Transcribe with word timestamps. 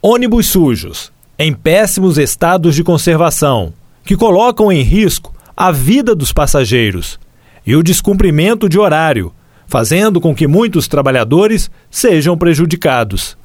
ônibus 0.00 0.46
sujos, 0.46 1.12
em 1.38 1.52
péssimos 1.52 2.18
estados 2.18 2.74
de 2.74 2.84
conservação, 2.84 3.72
que 4.04 4.16
colocam 4.16 4.70
em 4.70 4.82
risco 4.82 5.34
a 5.56 5.72
vida 5.72 6.14
dos 6.14 6.32
passageiros, 6.32 7.18
e 7.66 7.74
o 7.74 7.82
descumprimento 7.82 8.68
de 8.68 8.78
horário, 8.78 9.32
fazendo 9.66 10.20
com 10.20 10.34
que 10.34 10.46
muitos 10.46 10.86
trabalhadores 10.86 11.70
sejam 11.90 12.38
prejudicados. 12.38 13.36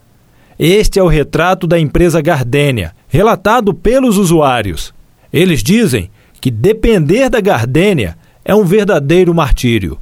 Este 0.58 1.00
é 1.00 1.04
o 1.04 1.08
retrato 1.08 1.66
da 1.66 1.80
empresa 1.80 2.22
Gardênia, 2.22 2.94
relatado 3.08 3.74
pelos 3.74 4.18
usuários. 4.18 4.94
Eles 5.32 5.64
dizem 5.64 6.12
que 6.40 6.52
depender 6.52 7.30
da 7.30 7.42
Gardênia 7.42 8.16
é 8.46 8.54
um 8.54 8.64
verdadeiro 8.64 9.34
martírio. 9.34 9.98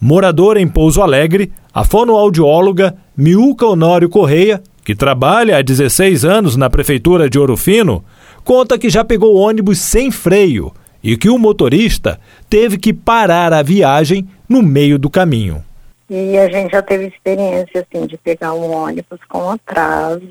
Moradora 0.00 0.60
em 0.60 0.66
Pouso 0.66 1.02
Alegre, 1.02 1.52
a 1.72 1.84
fonoaudióloga 1.84 2.96
Miuca 3.16 3.66
Honório 3.66 4.08
Correia, 4.08 4.62
que 4.84 4.94
trabalha 4.94 5.58
há 5.58 5.62
16 5.62 6.24
anos 6.24 6.56
na 6.56 6.68
prefeitura 6.68 7.30
de 7.30 7.38
Ouro 7.38 7.56
Fino, 7.56 8.04
conta 8.44 8.78
que 8.78 8.90
já 8.90 9.04
pegou 9.04 9.36
ônibus 9.36 9.80
sem 9.80 10.10
freio 10.10 10.72
e 11.02 11.16
que 11.16 11.28
o 11.28 11.38
motorista 11.38 12.20
teve 12.48 12.78
que 12.78 12.92
parar 12.92 13.52
a 13.52 13.62
viagem 13.62 14.28
no 14.48 14.62
meio 14.62 14.98
do 14.98 15.10
caminho. 15.10 15.64
E 16.08 16.36
a 16.36 16.48
gente 16.48 16.72
já 16.72 16.82
teve 16.82 17.06
experiência 17.06 17.86
assim 17.88 18.06
de 18.06 18.18
pegar 18.18 18.52
um 18.52 18.70
ônibus 18.70 19.18
com 19.28 19.50
atraso 19.50 20.22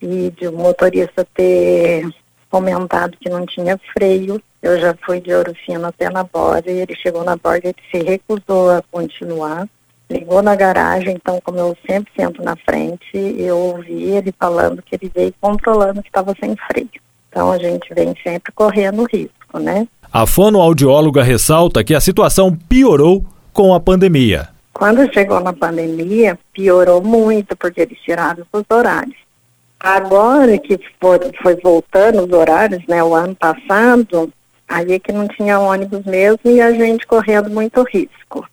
e 0.00 0.30
de 0.30 0.48
o 0.48 0.52
motorista 0.52 1.26
ter 1.34 2.06
comentado 2.50 3.16
que 3.18 3.30
não 3.30 3.46
tinha 3.46 3.80
freio. 3.92 4.42
Eu 4.60 4.78
já 4.78 4.94
fui 5.06 5.20
de 5.20 5.32
Ouro 5.32 5.54
Fino 5.64 5.86
até 5.86 6.10
na 6.10 6.22
borda 6.22 6.70
e 6.70 6.80
ele 6.80 6.94
chegou 6.94 7.24
na 7.24 7.36
borda 7.36 7.70
e 7.70 7.74
se 7.90 8.04
recusou 8.04 8.70
a 8.70 8.82
continuar. 8.90 9.66
Ligou 10.10 10.42
na 10.42 10.56
garagem, 10.56 11.14
então 11.14 11.40
como 11.44 11.58
eu 11.58 11.76
sempre 11.88 12.12
sento 12.16 12.42
na 12.42 12.56
frente, 12.56 13.16
eu 13.38 13.56
ouvi 13.56 14.02
ele 14.02 14.34
falando 14.36 14.82
que 14.82 14.96
ele 14.96 15.10
veio 15.14 15.32
controlando 15.40 16.02
que 16.02 16.08
estava 16.08 16.34
sem 16.40 16.56
freio. 16.66 16.90
Então 17.28 17.52
a 17.52 17.58
gente 17.58 17.94
vem 17.94 18.12
sempre 18.22 18.52
correndo 18.52 19.04
risco, 19.04 19.58
né? 19.60 19.86
A 20.12 20.26
fonoaudióloga 20.26 21.22
ressalta 21.22 21.84
que 21.84 21.94
a 21.94 22.00
situação 22.00 22.56
piorou 22.68 23.24
com 23.52 23.72
a 23.72 23.78
pandemia. 23.78 24.48
Quando 24.72 25.12
chegou 25.12 25.38
na 25.38 25.52
pandemia, 25.52 26.36
piorou 26.52 27.00
muito, 27.00 27.56
porque 27.56 27.82
eles 27.82 27.98
tiraram 28.00 28.44
os 28.52 28.64
horários. 28.68 29.16
Agora 29.78 30.58
que 30.58 30.78
foi, 31.00 31.18
foi 31.40 31.56
voltando 31.56 32.24
os 32.24 32.32
horários, 32.32 32.84
né, 32.88 33.02
o 33.02 33.14
ano 33.14 33.34
passado, 33.34 34.32
aí 34.68 34.94
é 34.94 34.98
que 34.98 35.12
não 35.12 35.28
tinha 35.28 35.60
ônibus 35.60 36.04
mesmo 36.04 36.50
e 36.50 36.60
a 36.60 36.72
gente 36.72 37.06
correndo 37.06 37.48
muito 37.48 37.82
risco. 37.84 38.44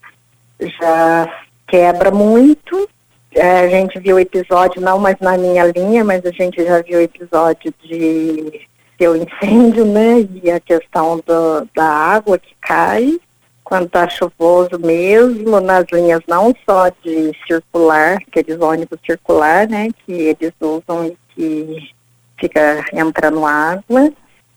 Já 0.59 1.27
quebra 1.67 2.11
muito. 2.11 2.89
É, 3.35 3.59
a 3.59 3.69
gente 3.69 3.99
viu 3.99 4.19
episódio, 4.19 4.81
não 4.81 4.97
mais 4.97 5.17
na 5.19 5.37
minha 5.37 5.65
linha, 5.65 6.03
mas 6.03 6.25
a 6.25 6.31
gente 6.31 6.63
já 6.63 6.81
viu 6.81 7.01
episódio 7.01 7.73
de 7.83 8.67
o 8.99 9.15
incêndio, 9.15 9.85
né? 9.85 10.27
E 10.43 10.49
a 10.49 10.59
questão 10.59 11.17
do, 11.17 11.67
da 11.75 11.85
água 11.85 12.39
que 12.39 12.55
cai 12.59 13.19
quando 13.67 13.87
está 13.87 14.07
chuvoso 14.07 14.79
mesmo, 14.79 15.59
nas 15.59 15.85
linhas 15.91 16.21
não 16.25 16.53
só 16.65 16.87
de 17.03 17.33
circular, 17.45 18.17
aqueles 18.25 18.61
ônibus 18.61 18.97
circular, 19.05 19.67
né, 19.67 19.89
que 20.05 20.13
eles 20.13 20.53
usam 20.61 21.05
e 21.05 21.17
que 21.35 21.89
fica 22.39 22.85
entrando 22.93 23.45
água. 23.45 24.09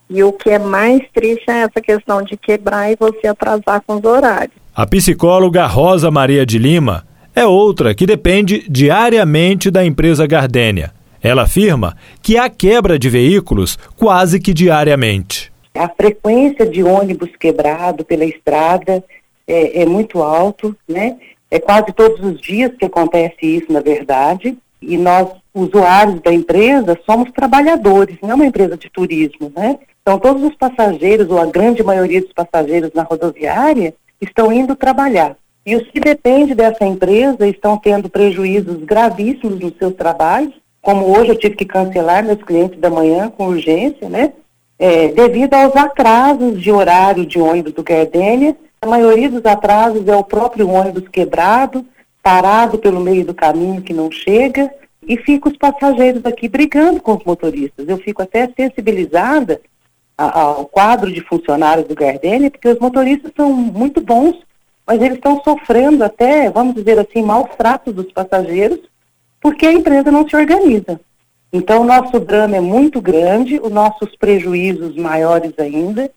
E 0.09 0.23
o 0.23 0.31
que 0.31 0.49
é 0.49 0.59
mais 0.59 1.01
triste 1.13 1.43
é 1.49 1.63
essa 1.63 1.81
questão 1.81 2.21
de 2.21 2.37
quebrar 2.37 2.89
e 2.89 2.95
você 2.97 3.27
atrasar 3.27 3.81
com 3.85 3.95
os 3.95 4.03
horários. 4.03 4.60
A 4.73 4.87
psicóloga 4.87 5.67
Rosa 5.67 6.09
Maria 6.09 6.45
de 6.45 6.57
Lima 6.57 7.05
é 7.35 7.45
outra 7.45 7.93
que 7.93 8.05
depende 8.05 8.63
diariamente 8.69 9.69
da 9.69 9.85
empresa 9.85 10.25
Gardênia. 10.25 10.93
Ela 11.21 11.41
afirma 11.41 11.97
que 12.21 12.37
há 12.37 12.49
quebra 12.49 12.97
de 12.97 13.09
veículos 13.09 13.77
quase 13.97 14.39
que 14.39 14.53
diariamente. 14.53 15.51
A 15.75 15.89
frequência 15.89 16.65
de 16.65 16.81
ônibus 16.81 17.29
quebrado 17.37 18.05
pela 18.05 18.23
estrada 18.23 19.03
é, 19.45 19.81
é 19.81 19.85
muito 19.85 20.23
alto, 20.23 20.73
né? 20.87 21.17
É 21.49 21.59
quase 21.59 21.91
todos 21.91 22.25
os 22.25 22.39
dias 22.39 22.71
que 22.79 22.85
acontece 22.85 23.35
isso, 23.41 23.73
na 23.73 23.81
verdade. 23.81 24.57
E 24.81 24.97
nós, 24.97 25.27
usuários 25.53 26.21
da 26.21 26.33
empresa, 26.33 26.97
somos 27.05 27.29
trabalhadores, 27.33 28.15
não 28.21 28.31
é 28.31 28.35
uma 28.35 28.45
empresa 28.45 28.77
de 28.77 28.89
turismo, 28.89 29.51
né? 29.53 29.79
Então, 30.01 30.17
todos 30.17 30.41
os 30.43 30.55
passageiros, 30.55 31.29
ou 31.29 31.39
a 31.39 31.45
grande 31.45 31.83
maioria 31.83 32.21
dos 32.21 32.31
passageiros 32.31 32.91
na 32.95 33.03
rodoviária, 33.03 33.93
estão 34.21 34.51
indo 34.51 34.75
trabalhar. 34.75 35.35
E 35.65 35.75
os 35.75 35.87
que 35.89 35.99
dependem 35.99 36.55
dessa 36.55 36.85
empresa 36.85 37.47
estão 37.47 37.77
tendo 37.77 38.09
prejuízos 38.09 38.83
gravíssimos 38.83 39.59
nos 39.59 39.77
seus 39.77 39.93
trabalhos, 39.93 40.53
como 40.81 41.15
hoje 41.15 41.29
eu 41.29 41.37
tive 41.37 41.55
que 41.55 41.65
cancelar 41.65 42.23
meus 42.23 42.41
clientes 42.41 42.79
da 42.79 42.89
manhã 42.89 43.29
com 43.29 43.47
urgência, 43.47 44.09
né? 44.09 44.33
é, 44.81 45.09
devido 45.09 45.53
aos 45.53 45.75
atrasos 45.75 46.59
de 46.59 46.71
horário 46.71 47.23
de 47.23 47.39
ônibus 47.39 47.71
do 47.71 47.83
Gardênia. 47.83 48.57
A 48.81 48.87
maioria 48.87 49.29
dos 49.29 49.45
atrasos 49.45 50.07
é 50.07 50.15
o 50.15 50.23
próprio 50.23 50.67
ônibus 50.67 51.07
quebrado, 51.07 51.85
parado 52.23 52.79
pelo 52.79 52.99
meio 52.99 53.23
do 53.23 53.31
caminho 53.31 53.83
que 53.83 53.93
não 53.93 54.09
chega, 54.09 54.73
e 55.07 55.17
fica 55.17 55.49
os 55.49 55.55
passageiros 55.55 56.25
aqui 56.25 56.47
brigando 56.47 56.99
com 56.99 57.13
os 57.13 57.23
motoristas. 57.23 57.87
Eu 57.87 57.97
fico 57.97 58.23
até 58.23 58.51
sensibilizada 58.57 59.61
ao 60.29 60.65
quadro 60.65 61.11
de 61.11 61.21
funcionários 61.21 61.87
do 61.87 61.95
Gardênia, 61.95 62.51
porque 62.51 62.67
os 62.67 62.79
motoristas 62.79 63.31
são 63.35 63.51
muito 63.51 64.01
bons, 64.01 64.35
mas 64.85 65.01
eles 65.01 65.15
estão 65.15 65.41
sofrendo 65.43 66.03
até, 66.03 66.49
vamos 66.49 66.75
dizer 66.75 66.99
assim, 66.99 67.21
maus 67.21 67.49
tratos 67.57 67.93
dos 67.93 68.11
passageiros, 68.11 68.79
porque 69.41 69.65
a 69.65 69.73
empresa 69.73 70.11
não 70.11 70.27
se 70.27 70.35
organiza. 70.35 70.99
Então, 71.51 71.81
o 71.81 71.85
nosso 71.85 72.19
drama 72.19 72.55
é 72.55 72.61
muito 72.61 73.01
grande, 73.01 73.59
os 73.61 73.71
nossos 73.71 74.15
prejuízos 74.15 74.95
maiores 74.95 75.53
ainda. 75.57 76.09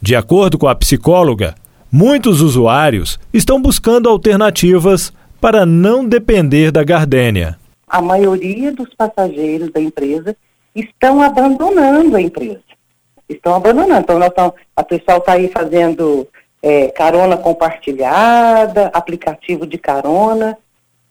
De 0.00 0.14
acordo 0.14 0.58
com 0.58 0.68
a 0.68 0.74
psicóloga, 0.74 1.54
muitos 1.90 2.40
usuários 2.40 3.18
estão 3.32 3.60
buscando 3.60 4.08
alternativas 4.08 5.12
para 5.40 5.64
não 5.64 6.06
depender 6.06 6.70
da 6.70 6.84
Gardênia. 6.84 7.58
A 7.88 8.02
maioria 8.02 8.72
dos 8.72 8.92
passageiros 8.94 9.70
da 9.70 9.80
empresa 9.80 10.36
estão 10.74 11.20
abandonando 11.22 12.16
a 12.16 12.20
empresa. 12.20 12.71
Estão 13.32 13.54
abandonando. 13.54 14.00
Então, 14.00 14.18
nós 14.18 14.28
estamos, 14.28 14.54
a 14.76 14.82
pessoal 14.82 15.18
está 15.18 15.32
aí 15.32 15.48
fazendo 15.48 16.28
é, 16.62 16.88
carona 16.88 17.36
compartilhada, 17.36 18.90
aplicativo 18.92 19.66
de 19.66 19.78
carona. 19.78 20.56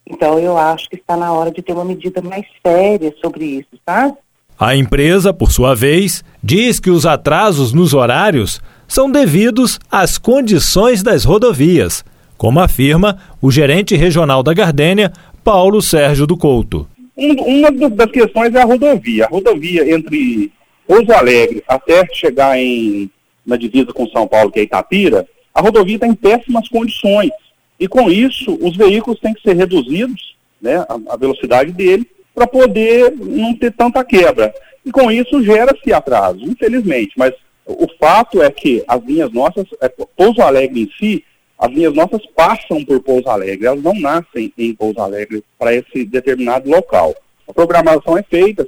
Então, 0.06 0.38
eu 0.38 0.56
acho 0.56 0.88
que 0.88 0.96
está 0.96 1.16
na 1.16 1.32
hora 1.32 1.50
de 1.50 1.62
ter 1.62 1.72
uma 1.72 1.84
medida 1.84 2.20
mais 2.20 2.44
séria 2.64 3.14
sobre 3.20 3.44
isso, 3.44 3.70
tá? 3.84 4.12
A 4.58 4.76
empresa, 4.76 5.32
por 5.32 5.50
sua 5.50 5.74
vez, 5.74 6.22
diz 6.42 6.78
que 6.78 6.90
os 6.90 7.04
atrasos 7.04 7.72
nos 7.72 7.94
horários 7.94 8.60
são 8.86 9.10
devidos 9.10 9.80
às 9.90 10.18
condições 10.18 11.02
das 11.02 11.24
rodovias, 11.24 12.04
como 12.36 12.60
afirma 12.60 13.18
o 13.40 13.50
gerente 13.50 13.96
regional 13.96 14.42
da 14.42 14.52
Gardênia, 14.52 15.12
Paulo 15.42 15.80
Sérgio 15.80 16.26
do 16.26 16.36
Couto. 16.36 16.86
Uma 17.16 17.70
das 17.90 18.10
questões 18.10 18.54
é 18.54 18.62
a 18.62 18.64
rodovia. 18.64 19.24
A 19.24 19.28
rodovia 19.28 19.94
entre 19.94 20.52
Pouso 20.86 21.12
Alegre 21.12 21.62
até 21.66 22.06
chegar 22.12 22.58
em, 22.58 23.10
na 23.46 23.56
divisa 23.56 23.92
com 23.92 24.08
São 24.08 24.26
Paulo, 24.26 24.50
que 24.50 24.60
é 24.60 24.62
Itapira, 24.62 25.26
a 25.54 25.60
rodovia 25.60 25.96
está 25.96 26.06
em 26.06 26.14
péssimas 26.14 26.68
condições. 26.68 27.30
E 27.78 27.88
com 27.88 28.10
isso, 28.10 28.56
os 28.60 28.76
veículos 28.76 29.20
têm 29.20 29.34
que 29.34 29.42
ser 29.42 29.56
reduzidos, 29.56 30.36
né, 30.60 30.76
a, 30.88 31.14
a 31.14 31.16
velocidade 31.16 31.72
dele, 31.72 32.08
para 32.34 32.46
poder 32.46 33.12
não 33.12 33.54
ter 33.54 33.72
tanta 33.72 34.04
quebra. 34.04 34.54
E 34.84 34.90
com 34.90 35.10
isso 35.10 35.42
gera-se 35.42 35.92
atraso, 35.92 36.44
infelizmente. 36.44 37.12
Mas 37.16 37.34
o 37.66 37.86
fato 37.98 38.42
é 38.42 38.50
que 38.50 38.82
as 38.86 39.02
linhas 39.04 39.32
nossas, 39.32 39.66
é, 39.80 39.88
Pouso 39.88 40.40
Alegre 40.42 40.82
em 40.82 40.90
si, 40.98 41.24
as 41.58 41.70
linhas 41.70 41.94
nossas 41.94 42.24
passam 42.34 42.84
por 42.84 43.00
Pouso 43.00 43.28
Alegre, 43.28 43.66
elas 43.66 43.82
não 43.82 43.94
nascem 43.94 44.52
em 44.58 44.74
Pouso 44.74 45.00
Alegre 45.00 45.44
para 45.58 45.74
esse 45.74 46.04
determinado 46.04 46.68
local. 46.68 47.14
A 47.48 47.52
programação 47.52 48.18
é 48.18 48.22
feita, 48.22 48.66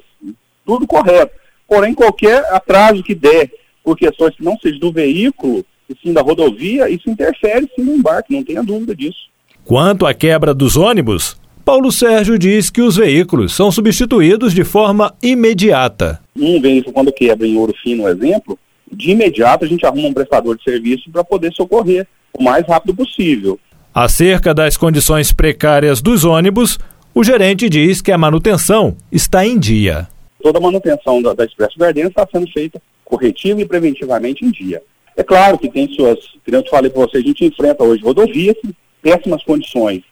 tudo 0.64 0.86
correto. 0.86 1.34
Porém, 1.68 1.94
qualquer 1.94 2.44
atraso 2.52 3.02
que 3.02 3.14
der 3.14 3.50
por 3.82 3.96
questões 3.96 4.34
que 4.34 4.42
não 4.42 4.56
seja 4.58 4.78
do 4.78 4.92
veículo, 4.92 5.64
e 5.88 5.94
sim 6.02 6.12
da 6.12 6.22
rodovia, 6.22 6.88
isso 6.88 7.10
interfere 7.10 7.68
sim 7.76 7.82
no 7.82 7.94
embarque, 7.94 8.34
não 8.34 8.42
tenha 8.42 8.62
dúvida 8.62 8.94
disso. 8.94 9.28
Quanto 9.64 10.06
à 10.06 10.14
quebra 10.14 10.54
dos 10.54 10.76
ônibus, 10.76 11.36
Paulo 11.64 11.90
Sérgio 11.90 12.38
diz 12.38 12.68
que 12.70 12.82
os 12.82 12.96
veículos 12.96 13.54
são 13.54 13.70
substituídos 13.72 14.52
de 14.52 14.64
forma 14.64 15.14
imediata. 15.22 16.20
Um 16.36 16.60
veículo, 16.60 16.92
quando 16.92 17.12
quebra 17.12 17.46
em 17.46 17.56
ouro 17.56 17.74
fino, 17.82 18.06
exemplo, 18.08 18.58
de 18.92 19.10
imediato 19.10 19.64
a 19.64 19.68
gente 19.68 19.84
arruma 19.86 20.08
um 20.08 20.12
prestador 20.12 20.56
de 20.56 20.64
serviço 20.64 21.10
para 21.10 21.24
poder 21.24 21.52
socorrer 21.52 22.06
o 22.32 22.42
mais 22.42 22.66
rápido 22.66 22.94
possível. 22.94 23.58
Acerca 23.94 24.52
das 24.52 24.76
condições 24.76 25.32
precárias 25.32 26.02
dos 26.02 26.24
ônibus, 26.24 26.78
o 27.14 27.22
gerente 27.22 27.68
diz 27.68 28.02
que 28.02 28.12
a 28.12 28.18
manutenção 28.18 28.96
está 29.10 29.46
em 29.46 29.58
dia. 29.58 30.08
Toda 30.44 30.58
a 30.58 30.60
manutenção 30.60 31.22
da, 31.22 31.32
da 31.32 31.46
Expresso 31.46 31.78
Gardena 31.78 32.10
está 32.10 32.28
sendo 32.30 32.46
feita 32.52 32.78
corretiva 33.02 33.62
e 33.62 33.64
preventivamente 33.64 34.44
em 34.44 34.50
dia. 34.50 34.82
É 35.16 35.22
claro 35.22 35.56
que 35.56 35.70
tem 35.70 35.88
suas, 35.94 36.18
como 36.44 36.58
eu 36.58 36.64
falei 36.68 36.90
para 36.90 37.00
você, 37.00 37.16
a 37.16 37.22
gente 37.22 37.46
enfrenta 37.46 37.82
hoje 37.82 38.02
rodovias 38.02 38.54
em 38.62 38.74
péssimas 39.00 39.42
condições. 39.42 40.02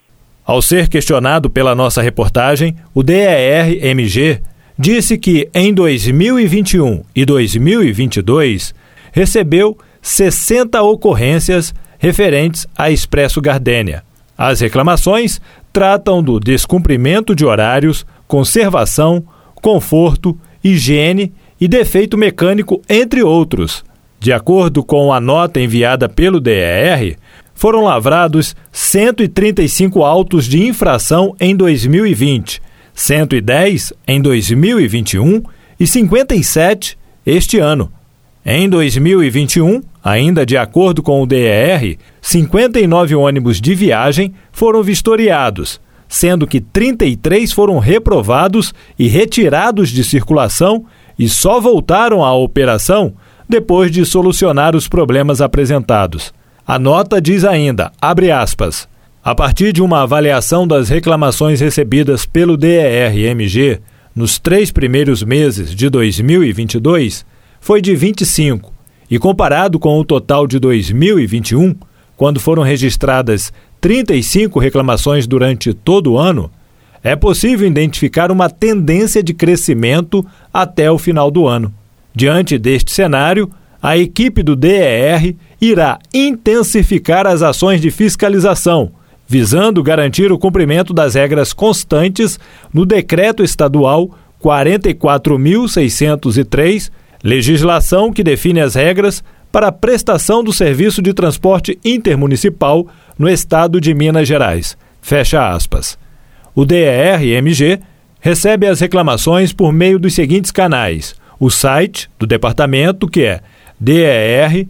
Ao 0.43 0.63
ser 0.63 0.89
questionado 0.89 1.51
pela 1.51 1.75
nossa 1.75 2.01
reportagem, 2.01 2.75
o 2.95 3.03
DER-MG 3.03 4.41
disse 4.79 5.19
que 5.19 5.51
em 5.53 5.75
2021 5.75 7.05
e 7.15 7.27
2022 7.27 8.75
recebeu 9.13 9.77
60 10.01 10.81
ocorrências 10.81 11.75
referentes 11.99 12.67
a 12.75 12.91
Expresso 12.91 13.39
Gardênia. 13.39 14.03
As 14.37 14.63
reclamações 14.63 15.43
tratam 15.71 16.23
do 16.23 16.41
descumprimento 16.41 17.35
de 17.35 17.45
horários, 17.45 18.07
conservação, 18.27 19.27
conforto, 19.63 20.37
higiene 20.63 21.33
e 21.61 21.69
defeito 21.69 22.19
mecânico, 22.19 22.83
entre 22.89 23.23
outros. 23.23 23.85
De 24.19 24.33
acordo 24.33 24.85
com 24.85 25.13
a 25.13 25.21
nota 25.21 25.61
enviada 25.61 26.09
pelo 26.09 26.41
DER, 26.41 27.17
foram 27.55 27.85
lavrados 27.85 28.57
135 28.73 30.03
autos 30.03 30.47
de 30.47 30.67
infração 30.67 31.35
em 31.41 31.55
2020, 31.55 32.61
110 32.93 33.93
em 34.07 34.21
2021 34.21 35.43
e 35.79 35.87
57 35.87 36.99
este 37.25 37.59
ano. 37.59 37.91
Em 38.45 38.69
2021, 38.69 39.83
ainda 40.03 40.45
de 40.45 40.57
acordo 40.57 41.03
com 41.03 41.23
o 41.23 41.27
DER, 41.27 41.97
59 42.21 43.15
ônibus 43.15 43.61
de 43.61 43.75
viagem 43.75 44.35
foram 44.51 44.83
vistoriados, 44.83 45.81
sendo 46.13 46.47
que 46.47 46.61
33 46.61 47.53
foram 47.53 47.79
reprovados 47.79 48.75
e 48.99 49.09
retirados 49.09 49.89
de 49.89 50.05
circulação 50.05 50.85
e 51.19 51.27
só 51.27 51.59
voltaram 51.59 52.23
à 52.23 52.35
operação 52.35 53.15
depois 53.49 53.91
de 53.91 54.05
solucionar 54.05 54.77
os 54.77 54.87
problemas 54.87 55.41
apresentados. 55.41 56.31
A 56.67 56.79
nota 56.79 57.19
diz 57.19 57.47
ainda, 57.47 57.91
abre 57.99 58.31
aspas, 58.31 58.87
a 59.25 59.35
partir 59.35 59.73
de 59.73 59.81
uma 59.81 60.03
avaliação 60.03 60.69
das 60.69 60.91
reclamações 60.91 61.61
recebidas 61.61 62.27
pelo 62.27 62.59
DER-MG 62.59 63.81
nos 64.15 64.39
três 64.39 64.71
primeiros 64.71 65.23
meses 65.23 65.75
de 65.75 65.89
2022, 65.89 67.25
foi 67.59 67.81
de 67.81 67.97
25, 67.97 68.71
e 69.11 69.19
comparado 69.19 69.79
com 69.79 69.99
o 69.99 70.05
total 70.05 70.47
de 70.47 70.59
2021, 70.59 71.75
quando 72.19 72.39
foram 72.39 72.63
registradas 72.63 73.51
35 73.83 74.59
reclamações 74.61 75.27
durante 75.27 75.75
todo 75.75 76.13
o 76.13 76.19
ano, 76.19 76.49
é 77.03 77.17
possível 77.17 77.67
identificar 77.67 78.31
uma 78.31 78.49
tendência 78.49 79.25
de 79.25 79.35
crescimento 79.35 80.25
até 80.55 80.89
o 80.89 80.97
final 80.97 81.33
do 81.33 81.49
ano. 81.49 81.75
Diante 82.15 82.57
deste 82.57 82.93
cenário, 82.93 83.51
a 83.83 83.99
equipe 83.99 84.45
do 84.45 84.55
DER 84.55 85.35
irá 85.61 85.99
intensificar 86.15 87.27
as 87.27 87.43
ações 87.43 87.81
de 87.81 87.91
fiscalização, 87.91 88.93
visando 89.27 89.83
garantir 89.83 90.31
o 90.31 90.39
cumprimento 90.39 90.95
das 90.95 91.17
regras 91.17 91.53
constantes 91.53 92.39
no 92.73 92.87
Decreto 92.87 93.43
Estadual 93.43 94.17
44.603, 94.41 96.89
legislação 97.25 98.13
que 98.13 98.23
define 98.23 98.61
as 98.61 98.77
regras 98.77 99.25
para 99.53 99.69
a 99.69 99.73
prestação 99.73 100.43
do 100.43 100.53
serviço 100.53 101.03
de 101.03 101.13
transporte 101.13 101.79
intermunicipal 101.85 102.87
no 103.19 103.29
estado 103.29 103.79
de 103.79 103.93
Minas 103.93 104.27
Gerais. 104.27 104.77
Fecha 105.03 105.51
aspas. 105.51 105.99
O 106.55 106.65
DER-MG 106.65 107.79
recebe 108.19 108.67
as 108.67 108.81
reclamações 108.81 109.53
por 109.53 109.73
meio 109.73 109.99
dos 109.99 110.15
seguintes 110.15 110.51
canais: 110.51 111.15
o 111.39 111.51
site 111.51 112.09
do 112.19 112.27
departamento, 112.27 113.07
que 113.07 113.23
é 113.23 113.41
der.mg.gov.br, 113.79 114.65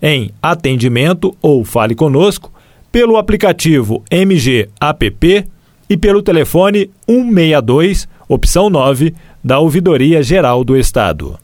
em 0.00 0.30
atendimento 0.40 1.36
ou 1.42 1.64
fale 1.64 1.94
conosco, 1.94 2.50
pelo 2.90 3.16
aplicativo 3.16 4.02
MG 4.10 4.68
App 4.80 5.46
e 5.88 5.96
pelo 5.96 6.22
telefone 6.22 6.90
162, 7.08 8.08
opção 8.28 8.70
9, 8.70 9.12
da 9.42 9.58
Ouvidoria 9.58 10.22
Geral 10.22 10.62
do 10.62 10.76
Estado. 10.76 11.38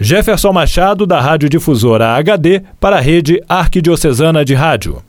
Jefferson 0.00 0.52
Machado, 0.52 1.06
da 1.06 1.20
Rádio 1.20 1.48
Difusora 1.48 2.14
HD, 2.14 2.62
para 2.78 2.96
a 2.96 3.00
Rede 3.00 3.42
Arquidiocesana 3.48 4.44
de 4.44 4.54
Rádio. 4.54 5.07